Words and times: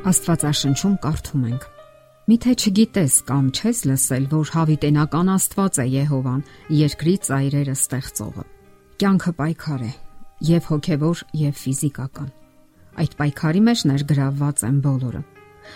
Աստվածաշնչում 0.00 0.92
կարդում 1.04 1.42
ենք. 1.50 1.64
Միթե 2.30 2.52
չգիտես 2.56 3.14
կամ 3.28 3.48
չես 3.52 3.80
լսել, 3.90 4.26
որ 4.30 4.52
հավիտենական 4.54 5.30
Աստված 5.34 5.80
է 5.82 5.84
Եհովան, 5.92 6.40
երկրի 6.72 7.14
ծայրերը 7.26 7.74
ստեղծողը։ 7.76 8.44
Կյանքը 9.02 9.32
պայքար 9.40 9.84
է, 9.84 9.90
եւ 10.48 10.70
հոգեվոր, 10.70 11.22
եւ 11.40 11.60
ֆիզիկական։ 11.60 12.30
Այդ 13.00 13.16
պայքարի 13.20 13.62
մեջ 13.68 13.84
ներգրավված 13.90 14.64
են 14.70 14.78
բոլորը։ 14.88 15.22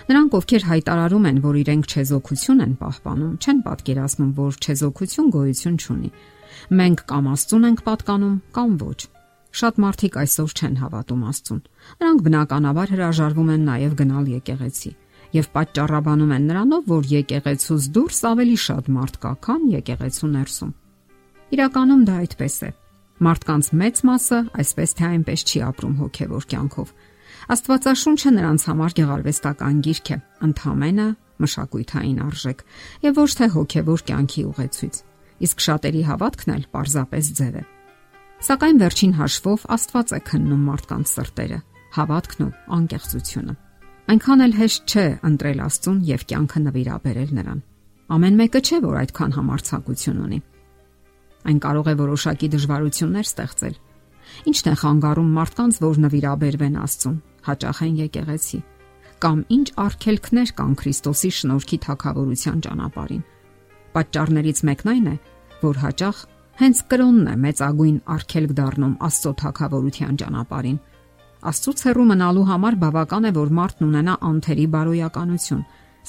Նրանք, 0.09 0.36
ովքեր 0.41 0.64
հայտարարում 0.72 1.29
են, 1.29 1.43
որ 1.45 1.59
իրենք 1.61 1.84
չեզոքություն 1.93 2.64
են 2.64 2.77
պահպանում, 2.80 3.34
չեն 3.45 3.61
պատկերացնում, 3.68 4.30
որ 4.41 4.56
չեզոքություն 4.64 5.29
գոյություն 5.36 5.77
չունի։ 5.84 6.11
Մենք 6.80 7.04
կամ 7.12 7.29
Աստծուն 7.34 7.68
ենք 7.68 7.84
պատկանում, 7.93 8.38
կամ 8.56 8.79
ոչ։ 8.88 9.00
Շատ 9.55 9.77
մարդիկ 9.84 10.16
այսօր 10.18 10.55
չեն 10.59 10.77
հավատում 10.82 11.25
Աստծուն։ 11.30 11.61
Նրանք 12.03 12.22
բնականաբար 12.26 12.93
հրաժարվում 12.94 13.50
են 13.54 13.67
նաև 13.68 13.96
գնալ 14.00 14.30
եկեղեցի 14.35 14.93
եւ 15.35 15.46
պատճառաբանում 15.54 16.32
են 16.35 16.44
նրանով, 16.50 16.82
որ 16.90 17.07
եկեղեցուց 17.11 17.86
դուրս 17.94 18.18
ավելի 18.30 18.57
շատ 18.64 18.90
մարդ 18.94 19.17
կա, 19.25 19.32
քան 19.46 19.63
եկեղեցու 19.75 20.30
ներսում։ 20.35 20.72
Իրականում 21.54 22.03
դա 22.07 22.14
այդպես 22.25 22.57
է։ 22.64 22.71
Մարդկանց 23.25 23.67
մեծ 23.82 24.00
մասը 24.11 24.39
այսպես 24.63 24.94
թե 24.99 25.04
այնպես 25.14 25.44
չի 25.44 25.61
ապրում 25.71 25.99
հոգեվոր 26.02 26.46
կյանքով։ 26.55 26.94
Աստվածաշունչը 27.55 28.30
նրանց 28.35 28.66
համար 28.71 28.96
գեղարվեստական 28.99 29.82
գիրք 29.85 30.11
է, 30.14 30.18
ընդհանրապես 30.49 31.22
մշակույթային 31.44 32.19
արժեք 32.25 32.64
եւ 33.05 33.20
ոչ 33.20 33.30
թե 33.41 33.48
հոգեվոր 33.58 34.05
կյանքի 34.11 34.44
ուղեցույց։ 34.55 35.00
Իսկ 35.44 35.64
շատերի 35.66 36.02
հավատքն 36.11 36.55
էլ 36.55 36.66
պարզապես 36.75 37.33
ձև 37.41 37.58
է։ 37.58 37.64
Սակայն 38.44 38.80
վերջին 38.83 39.12
հաշվով 39.16 39.62
Աստված 39.72 40.11
է 40.12 40.19
քննում 40.28 40.64
մարդկանց 40.69 41.11
սրտերը, 41.14 41.58
հավատքն 41.94 42.42
ու 42.44 42.48
անկեղծությունը։ 42.77 43.55
Այնքան 44.12 44.44
էլ 44.44 44.56
հեշտ 44.58 44.92
չէ 44.92 45.05
ընտրել 45.28 45.62
Աստծուն 45.64 46.02
եւ 46.05 46.24
կյանքը 46.28 46.60
նվիրաբերել 46.64 47.30
նրան։ 47.38 47.62
Ամեն 48.14 48.36
մեկը 48.41 48.60
չէ, 48.69 48.80
որ 48.84 48.98
այդքան 49.00 49.32
համարցակություն 49.38 50.20
ունի։ 50.24 50.41
Այն 51.44 51.62
կարող 51.64 51.88
է 51.88 51.94
որոշակի 52.04 52.50
դժվարություններ 52.52 53.28
ստեղծել։ 53.32 53.78
Ինչն 54.52 54.69
է 54.69 54.76
խանգարում 54.84 55.32
մարդկանց, 55.41 55.80
որ 55.88 56.02
նվիրաբերվեն 56.04 56.78
Աստծուն, 56.84 57.16
հաճախեն 57.48 57.97
եկեղեցի, 58.04 58.60
կամ 59.24 59.38
ինչ 59.56 59.66
արգելքներ 59.88 60.54
կան 60.60 60.76
Քրիստոսի 60.84 61.32
շնորհքի 61.41 61.78
թակավորության 61.88 62.62
ճանապարհին։ 62.69 63.24
Պատճառներից 63.94 64.64
մեկն 64.69 64.91
այն 64.94 65.08
է, 65.14 65.16
որ 65.64 65.80
հաճախ 65.84 66.16
Հենց 66.55 66.80
կրոնն 66.86 67.30
է 67.33 67.34
մեծագույն 67.42 67.94
արգելք 68.14 68.52
դառնում 68.55 68.92
Աստծո 69.02 69.30
թակավորության 69.41 70.19
ճանապարհին։ 70.20 70.77
Աստծուց 71.50 71.80
հեռու 71.86 72.05
մնալու 72.10 72.44
համար 72.50 72.77
բավական 72.84 73.27
է, 73.27 73.33
որ 73.34 73.50
մարդն 73.58 73.86
ունենա 73.88 74.14
անթերի 74.28 74.66
բարոյականություն, 74.75 75.64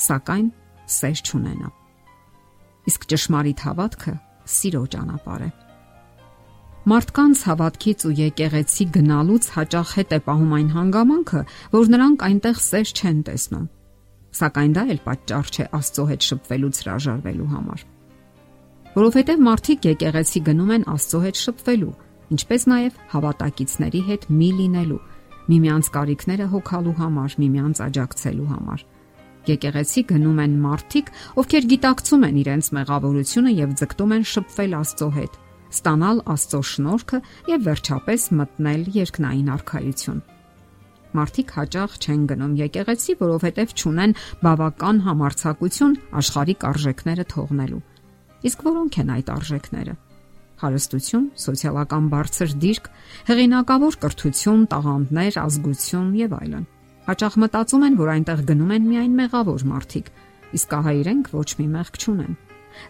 սակայն 0.05 0.51
սեր 0.95 1.23
չունենա։ 1.25 1.71
Իսկ 2.91 3.07
ճշմարիտ 3.15 3.63
հավատքը 3.65 4.13
սիրո 4.55 4.83
ճանապարհ 4.93 5.47
է։ 5.47 5.49
Մարդկանց 6.85 7.41
հավատքից 7.49 8.05
ու 8.05 8.13
եկեղեցի 8.21 8.85
գնալուց 8.99 9.49
հաճախ 9.55 9.95
հետ 9.97 10.13
է 10.13 10.19
պահում 10.29 10.53
այն 10.59 10.69
հանգամանքը, 10.75 11.41
որ 11.73 11.91
նրանք 11.95 12.27
այնտեղ 12.29 12.61
սեր 12.69 12.93
չեն 12.93 13.25
տեսնում։ 13.25 13.65
Սակայն 14.35 14.77
դա 14.77 14.85
էլ 14.93 15.03
պատճառ 15.09 15.51
չէ 15.55 15.67
Աստծո 15.81 16.07
հետ 16.13 16.29
շփվելուց 16.29 16.85
հրաժարվելու 16.85 17.51
համար 17.55 17.85
որովհետև 18.95 19.41
մարդիկ 19.43 19.85
եկեղեցի 19.89 20.39
գնում 20.45 20.69
են 20.71 20.83
Աստծո 20.87 21.19
հետ 21.25 21.39
շփվելու, 21.41 21.93
ինչպես 22.31 22.65
նաև 22.71 22.99
հավատակիցների 23.11 24.01
հետ 24.09 24.27
մի 24.31 24.47
լինելու, 24.59 24.99
միմյանց 25.51 25.89
կարիքները 25.95 26.45
հոգալու 26.53 26.93
համար, 26.99 27.33
միմյանց 27.43 27.81
աջակցելու 27.85 28.45
համար։ 28.51 28.85
Եկեղեցի 29.51 30.03
գնում 30.11 30.39
են 30.45 30.53
մարդիկ, 30.63 31.11
ովքեր 31.43 31.67
գիտակցում 31.75 32.23
են 32.25 32.37
իրենց 32.45 32.69
մեղավորությունը 32.77 33.51
եւ 33.55 33.73
ձգտում 33.83 34.13
են 34.15 34.23
շփվել 34.31 34.77
Աստծո 34.79 35.09
հետ, 35.15 35.35
ստանալ 35.75 36.21
Աստծո 36.35 36.61
շնորհքը 36.71 37.19
եւ 37.51 37.67
վերջապես 37.67 38.29
մտնել 38.39 38.87
երկնային 38.95 39.51
արքայություն։ 39.55 40.23
Մարդիկ 41.15 41.51
հաճախ 41.55 41.99
չեն 41.99 42.23
գնում 42.31 42.55
եկեղեցի, 42.63 43.17
որովհետև 43.19 43.75
ճունեն 43.83 44.15
բավական 44.43 45.03
համարցակություն 45.05 45.99
աշխարհիկ 46.23 46.65
արժեքները 46.71 47.27
թողնելու 47.35 47.83
Իսկ 48.45 48.61
որոնք 48.65 48.97
են 49.01 49.11
այդ 49.15 49.29
արժեքները։ 49.33 49.93
Հարստություն, 50.61 51.23
սոցիալական 51.41 52.09
բարձր 52.11 52.51
դիրք, 52.61 52.89
հեղինակավոր 53.29 53.95
կրթություն, 54.05 54.61
տաղանդներ, 54.71 55.37
ազգություն 55.41 56.11
եւ 56.19 56.35
այլն։ 56.37 56.67
Հաճախ 57.05 57.37
մտածում 57.41 57.85
են, 57.85 57.97
որ 58.01 58.11
այնտեղ 58.15 58.43
գնում 58.49 58.71
են 58.75 58.85
միայն 58.91 59.17
մեղավոր 59.19 59.65
մարդիկ, 59.71 60.11
իսկ 60.55 60.75
ահա 60.77 60.93
իրենք 61.01 61.31
ոչ 61.35 61.49
մի 61.59 61.67
մեղք 61.73 61.99
չունեն։ 62.05 62.37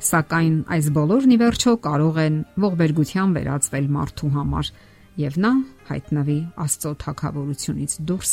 Սակայն 0.06 0.56
այս 0.76 0.86
բոլորն 0.96 1.34
ի 1.36 1.38
վերջո 1.42 1.74
կարող 1.86 2.16
են 2.26 2.38
ողբերգության 2.66 3.36
վերածվել 3.36 3.90
մարդու 3.96 4.32
համար 4.36 4.72
եւ 5.26 5.36
նա 5.46 5.52
հայտնվի 5.90 6.40
Աստծո 6.66 6.94
թակավորությունից 7.06 7.98
դուրս։ 8.10 8.32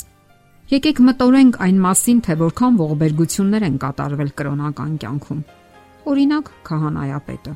Եկեք 0.73 1.03
մտորենք 1.07 1.59
այն 1.67 1.83
մասին, 1.87 2.23
թե 2.27 2.39
որքան 2.43 2.79
ողբերգություններ 2.83 3.67
են 3.69 3.77
կատարվել 3.83 4.31
կրոնական 4.39 4.95
կյանքում 5.03 5.43
Օրինակ, 6.03 6.49
քահանայապետը։ 6.67 7.53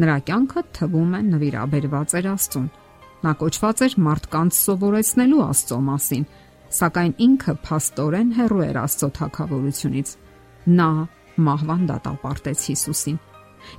Նրա 0.00 0.16
կյանքը 0.28 0.62
թվում 0.76 1.14
է 1.18 1.20
նվիրաբերված 1.30 2.12
էր 2.20 2.26
Աստծուն։ 2.30 2.68
Նա 3.20 3.32
կոչված 3.40 3.80
էր 3.86 3.96
մարդկանց 4.06 4.58
սովորեցնելու 4.60 5.40
Աստծո 5.44 5.78
մասին, 5.88 6.22
սակայն 6.76 7.14
ինքը 7.26 7.54
փաստորեն 7.66 8.30
հեռու 8.38 8.62
էր 8.68 8.78
Աստծո 8.84 9.08
թակավորությունից։ 9.18 10.12
Նա 10.78 10.90
մահվան 11.50 11.82
դատապարտեց 11.90 12.62
Հիսուսին։ 12.70 13.18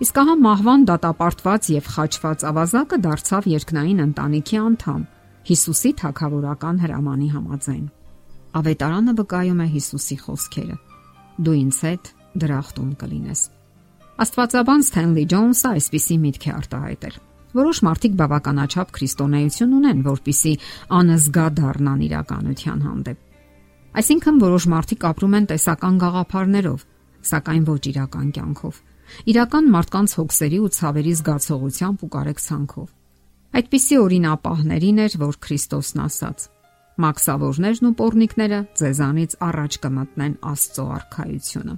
Իսկ 0.06 0.20
ահա 0.22 0.36
մահվան 0.46 0.86
դատապարտված 0.92 1.70
եւ 1.72 1.90
խաչված 1.96 2.46
ավազակը 2.52 3.00
դարձավ 3.08 3.48
երկնային 3.52 4.04
ընտանիքի 4.06 4.60
անդամ 4.62 5.02
Հիսուսի 5.52 5.92
թակավորական 6.04 6.84
հրամանի 6.84 7.30
համաձայն։ 7.32 7.88
Ավետարանը 8.62 9.16
վկայում 9.22 9.64
է 9.66 9.68
Հիսուսի 9.72 10.18
խոսքերը. 10.22 10.78
Դու 11.42 11.58
ինձ 11.62 11.82
հետ 11.88 12.14
դրախտում 12.44 12.94
կլինես։ 13.02 13.42
Աստվածաբան 14.22 14.84
Սթենլի 14.86 15.22
Ջոնսը 15.32 15.70
այսպիսի 15.72 16.16
միտք 16.22 16.44
է 16.46 16.52
արտահայտել։ 16.54 17.14
Որոշ 17.58 17.78
մարդիկ 17.88 18.18
բավականաչափ 18.20 18.90
քրիստոնեություն 18.98 19.72
ունեն, 19.78 20.04
որpիսի 20.06 20.52
անզգա 20.98 21.46
դառնան 21.58 22.04
իրականության 22.06 22.84
հանդեպ։ 22.86 23.24
Այսինքն 24.02 24.38
որոշ 24.44 24.68
մարդիկ 24.74 25.06
ապրում 25.10 25.34
են 25.40 25.48
տեսական 25.50 25.98
գաղափարներով, 26.04 26.84
սակայն 27.31 27.64
ոչ 27.72 27.81
իրական 27.92 28.28
կյանքով։ 28.38 28.78
Իրական 29.31 29.72
մարդկանց 29.74 30.14
հոգսերի 30.22 30.60
ու 30.62 30.70
ցավերի 30.78 31.14
զգացողությամբ 31.18 32.06
ու 32.06 32.12
կարեկցանքով։ 32.16 32.90
Այդպիսի 33.58 33.98
օրինապահներին 34.06 35.02
էր, 35.02 35.16
որ 35.26 35.40
Քրիստոսն 35.42 36.04
ասաց. 36.06 36.46
Մաքսավորներն 37.02 37.90
ու 37.90 37.96
պորնիկները 37.98 38.62
ձեզանից 38.78 39.36
առաջ 39.50 39.80
կմտնեն 39.81 40.38
Աստծո 40.52 40.86
արքայությունը։ 41.02 41.76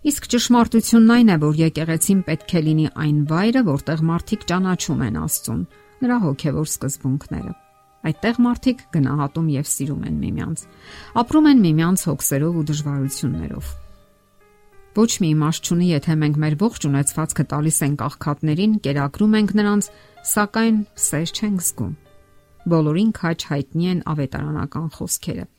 Իսկ 0.00 0.30
ճշմարտությունն 0.32 1.10
այն 1.12 1.28
է, 1.28 1.34
որ 1.42 1.58
եկեղեցին 1.60 2.20
պետք 2.24 2.52
է 2.56 2.60
լինի 2.64 2.84
այն 3.02 3.16
վայրը, 3.28 3.62
որտեղ 3.66 4.04
մարդիկ 4.10 4.46
ճանաչում 4.48 5.02
են 5.04 5.18
Աստծուն, 5.20 5.58
նրա 6.00 6.16
հոգևոր 6.22 6.70
սկզբունքները։ 6.70 7.52
Այդտեղ 8.08 8.40
մարդիկ 8.46 8.80
գնահատում 8.96 9.50
եւ 9.52 9.68
սիրում 9.68 10.06
են 10.08 10.16
միմյանց, 10.22 10.64
ապրում 11.20 11.50
են 11.50 11.62
միմյանց 11.66 12.06
հոգսերով 12.08 12.56
ու 12.56 12.64
դժվարություններով։ 12.72 13.74
Ոչ 14.96 15.12
մի 15.20 15.28
իմաստ 15.36 15.68
չունի, 15.68 15.86
եթե 16.00 16.18
մենք 16.24 16.40
մեր 16.40 16.58
ողջ 16.64 16.88
ունեցվածքը 16.88 17.48
տալիս 17.52 17.84
ենք 17.84 18.04
աղքատներին, 18.08 18.72
կերակրում 18.88 19.38
ենք 19.44 19.56
նրանց, 19.60 19.92
սակայն 20.32 20.82
սեր 20.96 21.36
չենք 21.36 21.64
զգում։ 21.68 21.94
Բոլորին 22.72 23.16
քաչ 23.20 23.38
հայտնի 23.52 23.90
են 23.92 24.04
ավետարանական 24.16 24.92
խոսքերը 24.96 25.50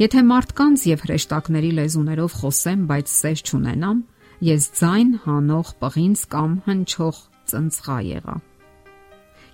Եթե 0.00 0.22
մարդկանց 0.30 0.84
եւ 0.90 1.02
հրեշտակների 1.06 1.70
լեզուներով 1.78 2.36
խոսեմ, 2.40 2.84
բայց 2.90 3.12
սեր 3.14 3.42
չունենամ, 3.48 3.98
ես 4.46 4.66
ձայն 4.80 5.10
հանող 5.24 5.72
պղինձ 5.82 6.22
կամ 6.34 6.54
հնչող 6.66 7.20
ծնցղա 7.50 7.98
եղա։ 8.10 8.36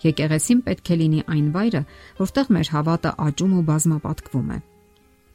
Եկեղեցին 0.06 0.60
պետք 0.66 0.90
է 0.92 0.96
լինի 1.00 1.20
այն 1.34 1.46
վայրը, 1.56 1.82
որտեղ 2.20 2.52
մեր 2.56 2.70
հավատը 2.76 3.12
աճում 3.26 3.56
ու 3.56 3.64
բազմապատկվում 3.70 4.50
է։ 4.56 4.58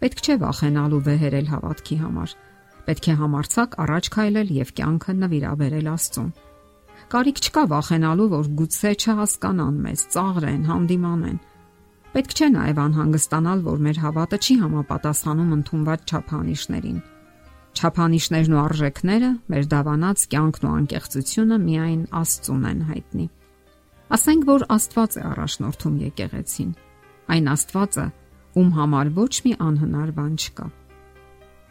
Պետք 0.02 0.22
չէ 0.22 0.36
վախենալ 0.42 0.96
ու 0.98 1.04
վեհերել 1.08 1.52
հավատքի 1.52 1.98
համար։ 2.02 2.36
Պետք 2.88 3.06
է 3.12 3.16
համարցակ 3.22 3.76
առաջ 3.86 4.10
քայլել 4.16 4.54
եւ 4.62 4.74
կյանքը 4.80 5.14
նվիրաբերել 5.22 5.90
Աստծուն։ 5.92 6.32
Կարիք 7.12 7.42
չկա 7.42 7.64
վախենալու, 7.72 8.30
որ 8.32 8.50
գուցե 8.62 8.92
չհասկանան 9.02 9.80
մեզ, 9.86 10.06
ծաղրեն, 10.16 10.64
հանդիմանեն 10.72 11.40
Պետք 12.12 12.34
չէ 12.36 12.48
նաև 12.52 12.80
անհանգստանալ, 12.84 13.60
որ 13.64 13.84
մեր 13.88 14.00
հավատը 14.04 14.38
չի 14.44 14.56
համապատասխանում 14.62 15.52
ընդունված 15.56 16.02
չափանիշներին։ 16.12 16.98
Չափանիշներն 17.72 18.56
ու 18.56 18.60
արժեքները, 18.62 19.30
մեր 19.54 19.70
դավանած 19.72 20.26
կյանքն 20.34 20.68
ու 20.68 20.74
անկեղծությունը 20.82 21.60
միայն 21.62 22.02
Աստծուն 22.22 22.66
են 22.72 22.82
հայտնի։ 22.90 23.28
Ասենք 24.12 24.44
որ 24.52 24.66
Աստված 24.76 25.16
է 25.16 25.24
առաջնորդում 25.32 25.96
եկեղեցին։ 26.02 26.74
Այն 27.32 27.48
Աստվածը, 27.56 28.06
ում 28.60 28.70
համար 28.76 29.14
ոչ 29.16 29.34
մի 29.48 29.54
անհնար 29.72 30.12
բան 30.20 30.36
չկա։ 30.36 30.68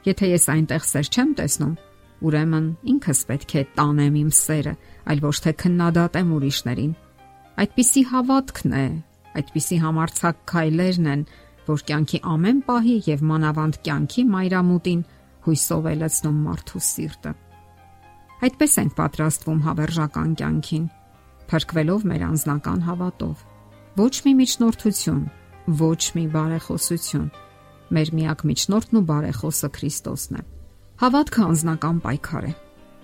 Եթե 0.08 0.32
ես 0.32 0.48
այնտեղ 0.56 0.88
սեր 0.88 1.12
չեմ 1.12 1.30
տեսնում, 1.36 1.76
ուրեմն 2.24 2.66
ինքս 2.94 3.20
պետք 3.28 3.54
է 3.60 3.66
տանեմ 3.76 4.18
իմ 4.24 4.32
սերը, 4.40 4.74
այլ 5.04 5.22
ոչ 5.28 5.36
թե 5.44 5.52
քննադատեմ 5.60 6.32
ուրիշներին։ 6.40 6.92
Այդպիսի 7.60 8.02
հավատքն 8.08 8.76
է, 8.80 8.86
այդպիսի 9.38 9.76
համարցակ 9.84 10.40
քայլերն 10.50 11.10
են, 11.14 11.22
որ 11.70 11.84
կյանքի 11.90 12.20
ամեն 12.34 12.60
պահի 12.66 12.96
եւ 13.06 13.24
մանավանդ 13.30 13.76
կյանքի 13.86 14.24
մայրամուտին 14.30 15.02
հույսով 15.46 15.86
է 15.90 15.94
լցնում 16.00 16.40
մարդու 16.46 16.82
սիրտը։ 16.90 17.32
Այդպես 18.40 18.74
ենք 18.80 18.96
պատրաստվում 18.96 19.60
հավերժական 19.66 20.30
կյանքին, 20.40 20.86
փրկվելով 21.50 22.06
մեր 22.10 22.24
անznական 22.30 22.80
հավատով։ 22.88 23.44
Ոչ 24.00 24.14
մի 24.24 24.32
միջնորդություն, 24.40 25.22
ոչ 25.80 26.02
մի 26.16 26.24
բարեխոսություն։ 26.34 27.28
Մեր 27.90 28.10
միակ 28.16 28.44
միջնորդն 28.50 28.98
ու 29.00 29.04
բարեխոսը 29.10 29.70
Քրիստոսն 29.76 30.40
է։ 30.40 30.42
Հավատքը 31.00 31.42
անznական 31.50 32.00
պայքար 32.04 32.46
է։ 32.50 32.52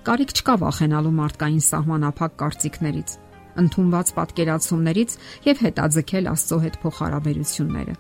Կարիք 0.07 0.33
չկա 0.37 0.55
վախենալու 0.63 1.15
մարդկային 1.17 1.65
սահմանափակ 1.67 2.37
կարծիքներից, 2.43 3.15
ընդունված 3.63 4.13
պատկերացումներից 4.17 5.17
եւ 5.47 5.63
հետաձգել 5.67 6.29
Աստծո 6.33 6.59
հետ 6.65 6.77
փոխհարաբերությունները։ 6.83 7.95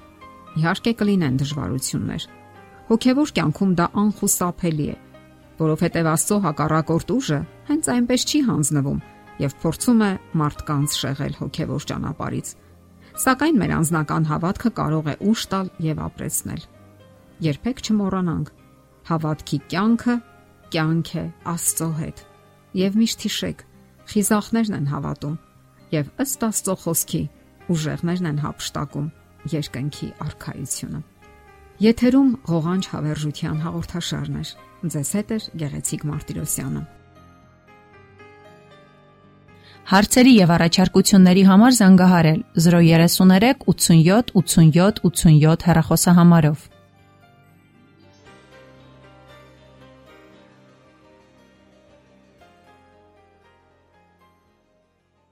Իհարկե 0.57 0.93
կլինեն 1.01 1.39
դժվարություններ։ 1.43 2.27
Հոգևոր 2.87 3.33
կյանքում 3.37 3.73
դա 3.77 3.87
անխուսափելի 4.03 4.87
է, 4.87 4.97
որովհետեւ 5.61 6.09
Աստծո 6.13 6.39
հակառակորդ 6.47 7.13
ուժը 7.17 7.41
հենց 7.71 7.91
այնպես 7.97 8.27
չի 8.27 8.41
հանձնվում 8.47 9.01
եւ 9.47 9.57
փորձում 9.63 10.01
է 10.07 10.11
մարդկանց 10.41 10.97
շեղել 11.01 11.35
հոգևոր 11.41 11.87
ճանապարից։ 11.91 12.53
Սակայն 13.17 13.59
մեր 13.61 13.73
անznական 13.77 14.29
հավատքը 14.29 14.71
կարող 14.77 15.07
է 15.13 15.15
ուժ 15.31 15.43
տալ 15.53 15.69
եւ 15.87 16.01
ապրեցնել։ 16.07 16.63
Երբեք 17.47 17.83
չմոռանանք, 17.87 18.49
Հավատքի 19.07 19.59
կյանքը 19.71 20.15
կյանք 20.75 21.11
է 21.21 21.25
Աստծո 21.53 21.87
հետ։ 22.01 22.23
Եվ 22.81 22.97
միշտ 23.01 23.27
հիշեք, 23.27 23.61
խիզախներն 24.11 24.77
են 24.81 24.89
հավատում 24.91 25.37
եւ 25.93 26.11
ըստ 26.23 26.47
Աստծո 26.47 26.75
խոսքի 26.83 27.23
ուժեղներն 27.73 28.31
են 28.31 28.43
հապշտակում 28.45 29.07
երկնքի 29.53 30.09
արխայությունը։ 30.27 31.01
Եթերում 31.87 32.31
ղողանջ 32.51 32.87
հավերժության 32.93 33.57
հաղորդաշարն 33.67 34.37
է։ 34.41 34.45
Ձեզ 34.97 35.11
հետ 35.17 35.33
է 35.37 35.39
Գեղեցիկ 35.63 36.07
Մարտիրոսյանը։ 36.11 36.83
Հարցերի 39.87 40.33
եւ 40.35 40.53
առաջարկությունների 40.57 41.43
համար 41.47 41.75
զանգահարել 41.77 42.41
033 42.65 43.61
87 43.71 44.33
87 44.41 45.05
87 45.07 45.67
հեռախոսահամարով։ 45.69 46.65